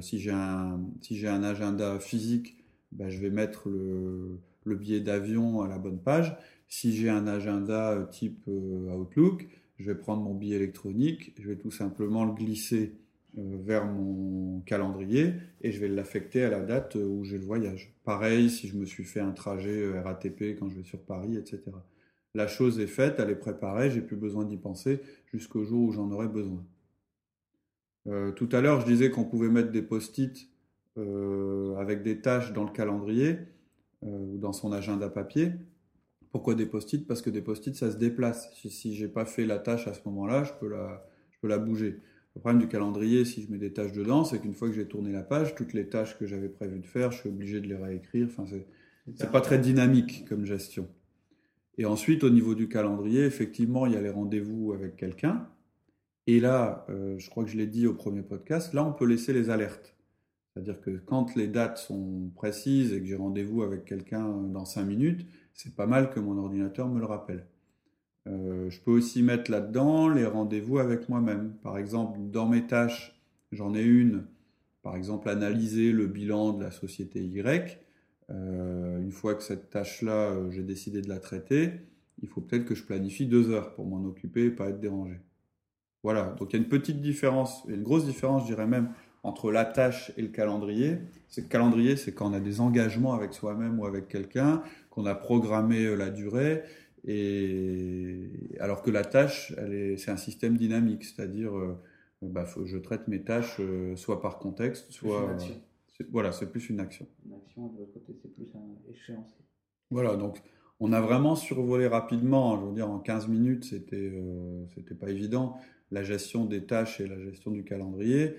si 0.00 0.18
j'ai 0.18 0.30
un, 0.30 0.80
si 1.02 1.26
un 1.26 1.42
agenda 1.42 1.98
physique, 2.00 2.63
bah, 2.94 3.08
je 3.08 3.18
vais 3.18 3.30
mettre 3.30 3.68
le, 3.68 4.38
le 4.64 4.76
billet 4.76 5.00
d'avion 5.00 5.62
à 5.62 5.68
la 5.68 5.78
bonne 5.78 5.98
page. 5.98 6.36
Si 6.68 6.92
j'ai 6.92 7.08
un 7.08 7.26
agenda 7.26 7.92
euh, 7.92 8.06
type 8.06 8.42
euh, 8.48 8.96
Outlook, 8.96 9.46
je 9.78 9.90
vais 9.90 9.94
prendre 9.94 10.22
mon 10.22 10.34
billet 10.34 10.56
électronique, 10.56 11.34
je 11.38 11.48
vais 11.48 11.56
tout 11.56 11.70
simplement 11.70 12.24
le 12.24 12.32
glisser 12.32 12.94
euh, 13.38 13.58
vers 13.64 13.86
mon 13.86 14.60
calendrier 14.60 15.34
et 15.60 15.72
je 15.72 15.80
vais 15.80 15.88
l'affecter 15.88 16.44
à 16.44 16.50
la 16.50 16.60
date 16.60 16.96
où 16.96 17.24
j'ai 17.24 17.38
le 17.38 17.44
voyage. 17.44 17.94
Pareil 18.04 18.50
si 18.50 18.68
je 18.68 18.76
me 18.76 18.86
suis 18.86 19.04
fait 19.04 19.20
un 19.20 19.32
trajet 19.32 19.98
RATP 20.00 20.56
quand 20.58 20.68
je 20.68 20.76
vais 20.76 20.84
sur 20.84 21.00
Paris, 21.00 21.36
etc. 21.36 21.62
La 22.34 22.48
chose 22.48 22.80
est 22.80 22.88
faite, 22.88 23.16
elle 23.18 23.30
est 23.30 23.36
préparée, 23.36 23.90
j'ai 23.90 24.00
plus 24.00 24.16
besoin 24.16 24.44
d'y 24.44 24.56
penser 24.56 25.00
jusqu'au 25.32 25.64
jour 25.64 25.88
où 25.88 25.92
j'en 25.92 26.10
aurai 26.10 26.26
besoin. 26.26 26.64
tout 28.34 28.48
à 28.50 28.60
l'heure, 28.60 28.80
je 28.80 28.86
disais 28.86 29.10
qu'on 29.10 29.24
pouvait 29.24 29.48
mettre 29.48 29.70
des 29.70 29.82
post-it 29.82 30.48
euh, 30.96 31.76
avec 31.76 32.02
des 32.02 32.20
tâches 32.20 32.52
dans 32.52 32.64
le 32.64 32.70
calendrier 32.70 33.38
euh, 34.04 34.06
ou 34.06 34.38
dans 34.38 34.52
son 34.52 34.72
agenda 34.72 35.08
papier. 35.08 35.52
Pourquoi 36.30 36.54
des 36.54 36.66
post-it? 36.66 37.06
Parce 37.06 37.22
que 37.22 37.30
des 37.30 37.42
post-it, 37.42 37.74
ça 37.76 37.90
se 37.90 37.96
déplace. 37.96 38.52
Si, 38.54 38.70
si 38.70 38.94
j'ai 38.94 39.08
pas 39.08 39.24
fait 39.24 39.44
la 39.44 39.58
tâche 39.58 39.86
à 39.86 39.94
ce 39.94 40.00
moment-là, 40.06 40.44
je 40.44 40.52
peux 40.60 40.68
la, 40.68 41.06
je 41.30 41.38
peux 41.40 41.48
la 41.48 41.58
bouger. 41.58 42.00
Le 42.34 42.40
problème 42.40 42.60
du 42.60 42.68
calendrier, 42.68 43.24
si 43.24 43.42
je 43.42 43.50
mets 43.50 43.58
des 43.58 43.72
tâches 43.72 43.92
dedans, 43.92 44.24
c'est 44.24 44.40
qu'une 44.40 44.54
fois 44.54 44.68
que 44.68 44.74
j'ai 44.74 44.88
tourné 44.88 45.12
la 45.12 45.22
page, 45.22 45.54
toutes 45.54 45.72
les 45.72 45.88
tâches 45.88 46.18
que 46.18 46.26
j'avais 46.26 46.48
prévu 46.48 46.80
de 46.80 46.86
faire, 46.86 47.12
je 47.12 47.18
suis 47.18 47.28
obligé 47.28 47.60
de 47.60 47.68
les 47.68 47.76
réécrire. 47.76 48.26
Enfin, 48.26 48.44
c'est 49.14 49.30
pas 49.30 49.40
très 49.40 49.58
dynamique 49.58 50.24
comme 50.28 50.44
gestion. 50.44 50.88
Et 51.78 51.84
ensuite, 51.84 52.24
au 52.24 52.30
niveau 52.30 52.54
du 52.54 52.68
calendrier, 52.68 53.24
effectivement, 53.24 53.86
il 53.86 53.92
y 53.92 53.96
a 53.96 54.00
les 54.00 54.10
rendez-vous 54.10 54.72
avec 54.72 54.96
quelqu'un. 54.96 55.48
Et 56.26 56.40
là, 56.40 56.86
euh, 56.88 57.18
je 57.18 57.30
crois 57.30 57.44
que 57.44 57.50
je 57.50 57.56
l'ai 57.56 57.66
dit 57.66 57.86
au 57.86 57.94
premier 57.94 58.22
podcast, 58.22 58.72
là, 58.72 58.84
on 58.84 58.92
peut 58.92 59.04
laisser 59.04 59.32
les 59.32 59.50
alertes. 59.50 59.93
C'est-à-dire 60.54 60.80
que 60.80 60.90
quand 61.04 61.34
les 61.34 61.48
dates 61.48 61.78
sont 61.78 62.30
précises 62.36 62.92
et 62.92 63.00
que 63.00 63.06
j'ai 63.06 63.16
rendez-vous 63.16 63.64
avec 63.64 63.84
quelqu'un 63.84 64.28
dans 64.28 64.64
5 64.64 64.84
minutes, 64.84 65.26
c'est 65.52 65.74
pas 65.74 65.86
mal 65.86 66.10
que 66.10 66.20
mon 66.20 66.38
ordinateur 66.38 66.88
me 66.88 67.00
le 67.00 67.06
rappelle. 67.06 67.44
Euh, 68.26 68.70
je 68.70 68.80
peux 68.80 68.92
aussi 68.92 69.22
mettre 69.22 69.50
là-dedans 69.50 70.08
les 70.08 70.24
rendez-vous 70.24 70.78
avec 70.78 71.08
moi-même. 71.08 71.54
Par 71.62 71.76
exemple, 71.76 72.18
dans 72.30 72.46
mes 72.48 72.66
tâches, 72.66 73.20
j'en 73.50 73.74
ai 73.74 73.82
une, 73.82 74.24
par 74.82 74.96
exemple, 74.96 75.28
analyser 75.28 75.90
le 75.90 76.06
bilan 76.06 76.52
de 76.52 76.62
la 76.62 76.70
société 76.70 77.22
Y. 77.24 77.78
Euh, 78.30 79.00
une 79.00 79.10
fois 79.10 79.34
que 79.34 79.42
cette 79.42 79.70
tâche-là, 79.70 80.30
euh, 80.30 80.50
j'ai 80.50 80.62
décidé 80.62 81.02
de 81.02 81.08
la 81.08 81.18
traiter, 81.18 81.72
il 82.22 82.28
faut 82.28 82.40
peut-être 82.40 82.64
que 82.64 82.74
je 82.74 82.84
planifie 82.84 83.26
deux 83.26 83.50
heures 83.50 83.74
pour 83.74 83.86
m'en 83.86 84.04
occuper 84.06 84.44
et 84.44 84.50
pas 84.50 84.68
être 84.68 84.80
dérangé. 84.80 85.18
Voilà, 86.04 86.34
donc 86.38 86.52
il 86.52 86.56
y 86.56 86.58
a 86.60 86.62
une 86.62 86.68
petite 86.68 87.00
différence, 87.00 87.64
une 87.68 87.82
grosse 87.82 88.04
différence, 88.04 88.42
je 88.42 88.48
dirais 88.48 88.66
même, 88.66 88.90
entre 89.24 89.50
la 89.50 89.64
tâche 89.64 90.12
et 90.16 90.22
le 90.22 90.28
calendrier. 90.28 90.98
C'est 91.28 91.40
le 91.40 91.48
calendrier, 91.48 91.96
c'est 91.96 92.12
quand 92.12 92.30
on 92.30 92.34
a 92.34 92.40
des 92.40 92.60
engagements 92.60 93.14
avec 93.14 93.34
soi-même 93.34 93.80
ou 93.80 93.86
avec 93.86 94.06
quelqu'un, 94.06 94.62
qu'on 94.90 95.06
a 95.06 95.16
programmé 95.16 95.84
euh, 95.84 95.96
la 95.96 96.10
durée. 96.10 96.62
Et 97.06 98.30
alors 98.60 98.82
que 98.82 98.90
la 98.90 99.04
tâche, 99.04 99.52
c'est 99.98 100.10
un 100.10 100.16
système 100.16 100.56
dynamique, 100.56 101.04
c'est-à-dire, 101.04 101.52
bah, 102.22 102.46
je 102.64 102.78
traite 102.78 103.08
mes 103.08 103.20
tâches 103.20 103.60
soit 103.94 104.22
par 104.22 104.38
contexte, 104.38 104.90
soit 104.90 105.36
voilà, 106.10 106.32
c'est 106.32 106.50
plus 106.50 106.68
une 106.70 106.80
action. 106.80 107.06
Une 107.24 107.34
action, 107.34 107.68
de 107.68 107.78
l'autre 107.78 107.92
côté, 107.92 108.14
c'est 108.20 108.34
plus 108.34 108.52
un 108.54 108.90
échéancier. 108.90 109.44
Voilà, 109.90 110.16
donc 110.16 110.42
on 110.80 110.92
a 110.92 111.00
vraiment 111.00 111.36
survolé 111.36 111.86
rapidement. 111.86 112.60
Je 112.60 112.66
veux 112.66 112.72
dire, 112.72 112.90
en 112.90 112.98
15 112.98 113.28
minutes, 113.28 113.64
c'était 113.64 114.10
euh, 114.12 114.64
c'était 114.74 114.94
pas 114.94 115.10
évident. 115.10 115.56
La 115.90 116.02
gestion 116.02 116.46
des 116.46 116.64
tâches 116.64 117.00
et 117.00 117.06
la 117.06 117.18
gestion 117.20 117.52
du 117.52 117.64
calendrier. 117.64 118.34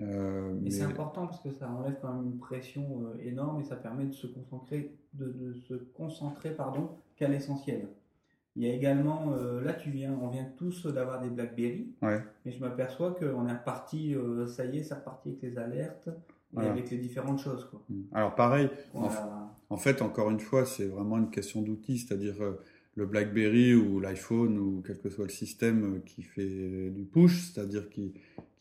Euh, 0.00 0.54
mais, 0.60 0.70
c'est 0.70 0.82
important 0.82 1.26
parce 1.26 1.40
que 1.40 1.50
ça 1.50 1.68
enlève 1.68 1.96
quand 2.00 2.12
même 2.12 2.26
une 2.32 2.38
pression 2.38 3.02
euh, 3.02 3.28
énorme 3.28 3.60
et 3.60 3.64
ça 3.64 3.76
permet 3.76 4.04
de 4.04 4.12
se 4.12 4.26
concentrer, 4.26 4.94
de, 5.14 5.54
se 5.68 5.74
concentrer 5.74 6.50
pardon, 6.50 6.90
qu'à 7.16 7.28
l'essentiel. 7.28 7.88
Il 8.56 8.64
y 8.64 8.70
a 8.70 8.74
également, 8.74 9.32
euh, 9.32 9.60
là 9.62 9.72
tu 9.72 9.90
viens, 9.90 10.16
on 10.20 10.28
vient 10.28 10.46
tous 10.56 10.86
d'avoir 10.86 11.20
des 11.20 11.30
BlackBerry, 11.30 11.92
ouais. 12.02 12.20
mais 12.44 12.52
je 12.52 12.60
m'aperçois 12.60 13.12
qu'on 13.14 13.46
est 13.46 13.52
reparti, 13.52 14.16
ça 14.48 14.64
y 14.64 14.78
est, 14.78 14.82
c'est 14.82 14.94
reparti 14.94 15.30
avec 15.30 15.42
les 15.42 15.58
alertes, 15.58 16.08
avec 16.56 16.90
les 16.90 16.98
différentes 16.98 17.38
choses. 17.38 17.68
Quoi. 17.70 17.82
Mm. 17.88 18.02
Alors 18.12 18.34
pareil, 18.34 18.68
en, 18.94 19.76
fait, 19.76 20.02
encore 20.02 20.30
une 20.30 20.40
fois, 20.40 20.64
c'est 20.64 20.86
vraiment 20.86 21.18
une 21.18 21.30
question 21.30 21.62
d'outils, 21.62 21.98
c'est-à-dire 21.98 22.36
le 22.96 23.06
BlackBerry 23.06 23.74
ou 23.74 24.00
l'iPhone 24.00 24.58
ou 24.58 24.82
quel 24.84 24.98
que 24.98 25.08
soit 25.08 25.26
le 25.26 25.30
système 25.30 26.02
qui 26.04 26.22
fait 26.22 26.90
du 26.90 27.04
push, 27.04 27.52
c'est-à-dire 27.52 27.88
qui, 27.90 28.14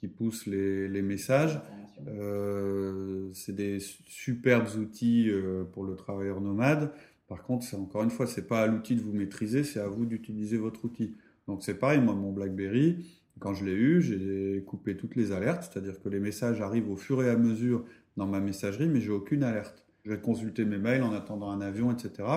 qui 0.08 0.14
pousse 0.14 0.46
les, 0.46 0.88
les 0.88 1.02
messages. 1.02 1.60
Euh, 2.08 3.30
c'est 3.34 3.56
des 3.56 3.80
superbes 3.80 4.68
outils 4.78 5.30
pour 5.74 5.84
le 5.84 5.96
travailleur 5.96 6.40
nomade. 6.40 6.92
Par 7.28 7.44
contre, 7.44 7.66
c'est 7.66 7.76
encore 7.76 8.04
une 8.04 8.10
fois, 8.10 8.26
c'est 8.26 8.48
pas 8.48 8.62
à 8.62 8.68
l'outil 8.68 8.96
de 8.96 9.02
vous 9.02 9.12
maîtriser, 9.12 9.64
c'est 9.64 9.80
à 9.80 9.88
vous 9.88 10.06
d'utiliser 10.06 10.58
votre 10.58 10.86
outil. 10.86 11.16
Donc 11.48 11.64
c'est 11.64 11.78
pareil, 11.78 12.00
moi 12.00 12.14
mon 12.14 12.32
BlackBerry, 12.32 13.06
quand 13.40 13.54
je 13.54 13.66
l'ai 13.66 13.74
eu, 13.74 14.02
j'ai 14.02 14.64
coupé 14.66 14.96
toutes 14.96 15.16
les 15.16 15.32
alertes, 15.32 15.70
c'est-à-dire 15.70 16.02
que 16.02 16.10
les 16.10 16.20
messages 16.20 16.62
arrivent 16.62 16.90
au 16.90 16.96
fur 16.96 17.24
et 17.24 17.30
à 17.30 17.36
mesure 17.36 17.84
dans 18.16 18.28
ma 18.28 18.40
messagerie, 18.40 18.88
mais 18.88 19.02
j'ai 19.02 19.12
aucune 19.12 19.44
alerte. 19.44 19.86
Je 20.06 20.12
vais 20.12 20.20
consulter 20.20 20.64
mes 20.66 20.78
mails 20.78 21.04
en 21.04 21.14
attendant 21.14 21.52
un 21.52 21.60
avion, 21.60 21.92
etc. 21.92 22.28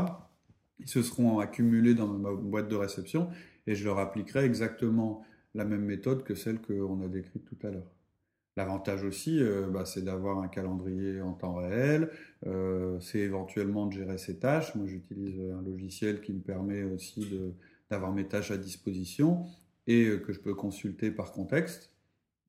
Ils 0.81 0.89
se 0.89 1.03
seront 1.03 1.39
accumulés 1.39 1.95
dans 1.95 2.09
ma 2.09 2.33
boîte 2.33 2.69
de 2.69 2.75
réception 2.75 3.29
et 3.67 3.75
je 3.75 3.85
leur 3.85 3.99
appliquerai 3.99 4.45
exactement 4.45 5.23
la 5.55 5.65
même 5.65 5.85
méthode 5.85 6.23
que 6.25 6.35
celle 6.35 6.61
qu'on 6.61 7.03
a 7.03 7.09
décrite 7.09 7.45
tout 7.45 7.67
à 7.67 7.71
l'heure. 7.71 7.91
L'avantage 8.57 9.05
aussi, 9.05 9.41
euh, 9.41 9.69
bah, 9.69 9.85
c'est 9.85 10.03
d'avoir 10.03 10.39
un 10.39 10.49
calendrier 10.49 11.21
en 11.21 11.33
temps 11.33 11.55
réel, 11.55 12.11
euh, 12.47 12.99
c'est 13.01 13.21
éventuellement 13.21 13.87
de 13.87 13.93
gérer 13.93 14.19
ses 14.19 14.39
tâches. 14.39 14.75
Moi, 14.75 14.87
j'utilise 14.87 15.41
un 15.41 15.63
logiciel 15.63 16.21
qui 16.21 16.33
me 16.33 16.41
permet 16.41 16.83
aussi 16.83 17.27
d'avoir 17.91 18.13
mes 18.13 18.27
tâches 18.27 18.51
à 18.51 18.57
disposition 18.57 19.47
et 19.87 20.07
euh, 20.07 20.19
que 20.19 20.33
je 20.33 20.41
peux 20.41 20.55
consulter 20.55 21.11
par 21.11 21.33
contexte. 21.33 21.93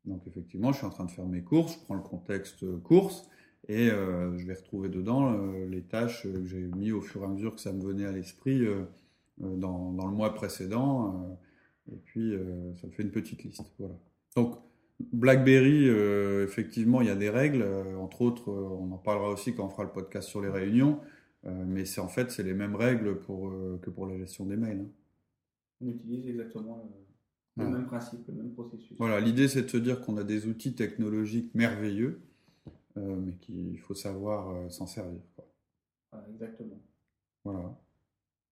Donc 0.06 0.26
effectivement, 0.26 0.72
je 0.72 0.80
suis 0.80 0.88
en 0.88 0.90
train 0.90 1.06
de 1.06 1.12
faire 1.12 1.28
mes 1.28 1.44
courses, 1.44 1.76
je 1.76 1.86
prends 1.86 1.96
le 1.96 2.02
contexte 2.02 2.66
course 2.82 3.30
et 3.68 3.90
je 3.90 4.48
vais 4.48 4.56
retrouver 4.56 4.90
dedans 4.90 5.40
les 5.70 5.84
tâches 5.84 6.24
que 6.24 6.44
j'ai 6.44 6.64
mis 6.76 6.92
au 6.92 7.02
fur 7.02 7.22
et 7.22 7.26
à 7.26 7.28
mesure 7.28 7.54
que 7.54 7.62
ça 7.62 7.72
me 7.72 7.84
venait 7.84 8.08
à 8.08 8.12
l'esprit 8.12 8.66
dans, 9.38 9.92
le 9.92 10.16
mois 10.16 10.34
précédent. 10.34 11.38
Et 11.92 11.98
puis 12.06 12.34
ça 12.80 12.88
me 12.88 12.92
fait 12.92 13.04
une 13.04 13.12
petite 13.12 13.44
liste. 13.44 13.74
Voilà. 13.80 13.96
Donc 14.36 14.58
BlackBerry, 15.14 15.88
effectivement, 16.44 17.02
il 17.02 17.08
y 17.08 17.12
a 17.12 17.16
des 17.16 17.30
règles. 17.30 17.66
entre 18.00 18.22
autres, 18.22 18.52
on 18.52 18.92
en 18.92 18.98
parlera 18.98 19.30
aussi 19.30 19.54
quand 19.56 19.66
on 19.66 19.70
fera 19.70 19.84
le 19.84 19.92
podcast 19.92 20.30
sur 20.30 20.42
les 20.42 20.50
réunions. 20.50 21.00
mais 21.44 21.86
c'est 21.86 22.02
en 22.02 22.08
fait 22.08 22.32
c'est 22.32 22.44
les 22.44 22.54
mêmes 22.54 22.76
règles 22.76 23.20
pour, 23.20 23.52
que 23.82 23.90
pour 23.90 24.08
la 24.08 24.18
gestion 24.18 24.46
des 24.46 24.58
mails. 24.58 24.82
Hein. 24.82 24.92
On 25.82 25.88
utilise 25.88 26.28
exactement 26.28 26.84
le 27.58 27.70
même 27.70 27.86
principe, 27.86 28.28
le 28.28 28.34
même 28.34 28.52
processus. 28.54 28.96
Voilà, 28.98 29.20
l'idée 29.20 29.48
c'est 29.48 29.64
de 29.64 29.68
se 29.68 29.78
dire 29.78 30.02
qu'on 30.02 30.18
a 30.18 30.24
des 30.24 30.48
outils 30.48 30.76
technologiques 30.76 31.54
merveilleux, 31.54 32.22
euh, 32.98 33.16
mais 33.16 33.34
qu'il 33.36 33.80
faut 33.80 33.94
savoir 33.94 34.50
euh, 34.50 34.70
s'en 34.70 34.88
servir. 34.88 35.22
exactement. 36.30 36.82
Voilà. 37.44 37.78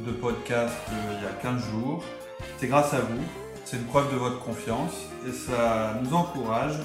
de 0.06 0.12
podcast 0.12 0.76
euh, 0.90 1.16
il 1.18 1.24
y 1.24 1.26
a 1.26 1.32
15 1.42 1.68
jours. 1.70 2.04
C'est 2.58 2.68
grâce 2.68 2.94
à 2.94 3.00
vous, 3.00 3.20
c'est 3.64 3.76
une 3.76 3.84
preuve 3.84 4.12
de 4.12 4.18
votre 4.18 4.38
confiance 4.40 4.92
et 5.26 5.32
ça 5.32 5.98
nous 6.02 6.14
encourage 6.14 6.78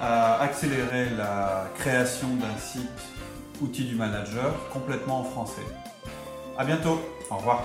à 0.00 0.40
accélérer 0.42 1.10
la 1.16 1.68
création 1.78 2.28
d'un 2.36 2.58
site 2.58 2.88
outil 3.60 3.84
du 3.84 3.94
manager 3.94 4.52
complètement 4.72 5.20
en 5.20 5.24
français. 5.24 5.62
A 6.58 6.64
bientôt, 6.64 7.00
au 7.30 7.36
revoir. 7.36 7.64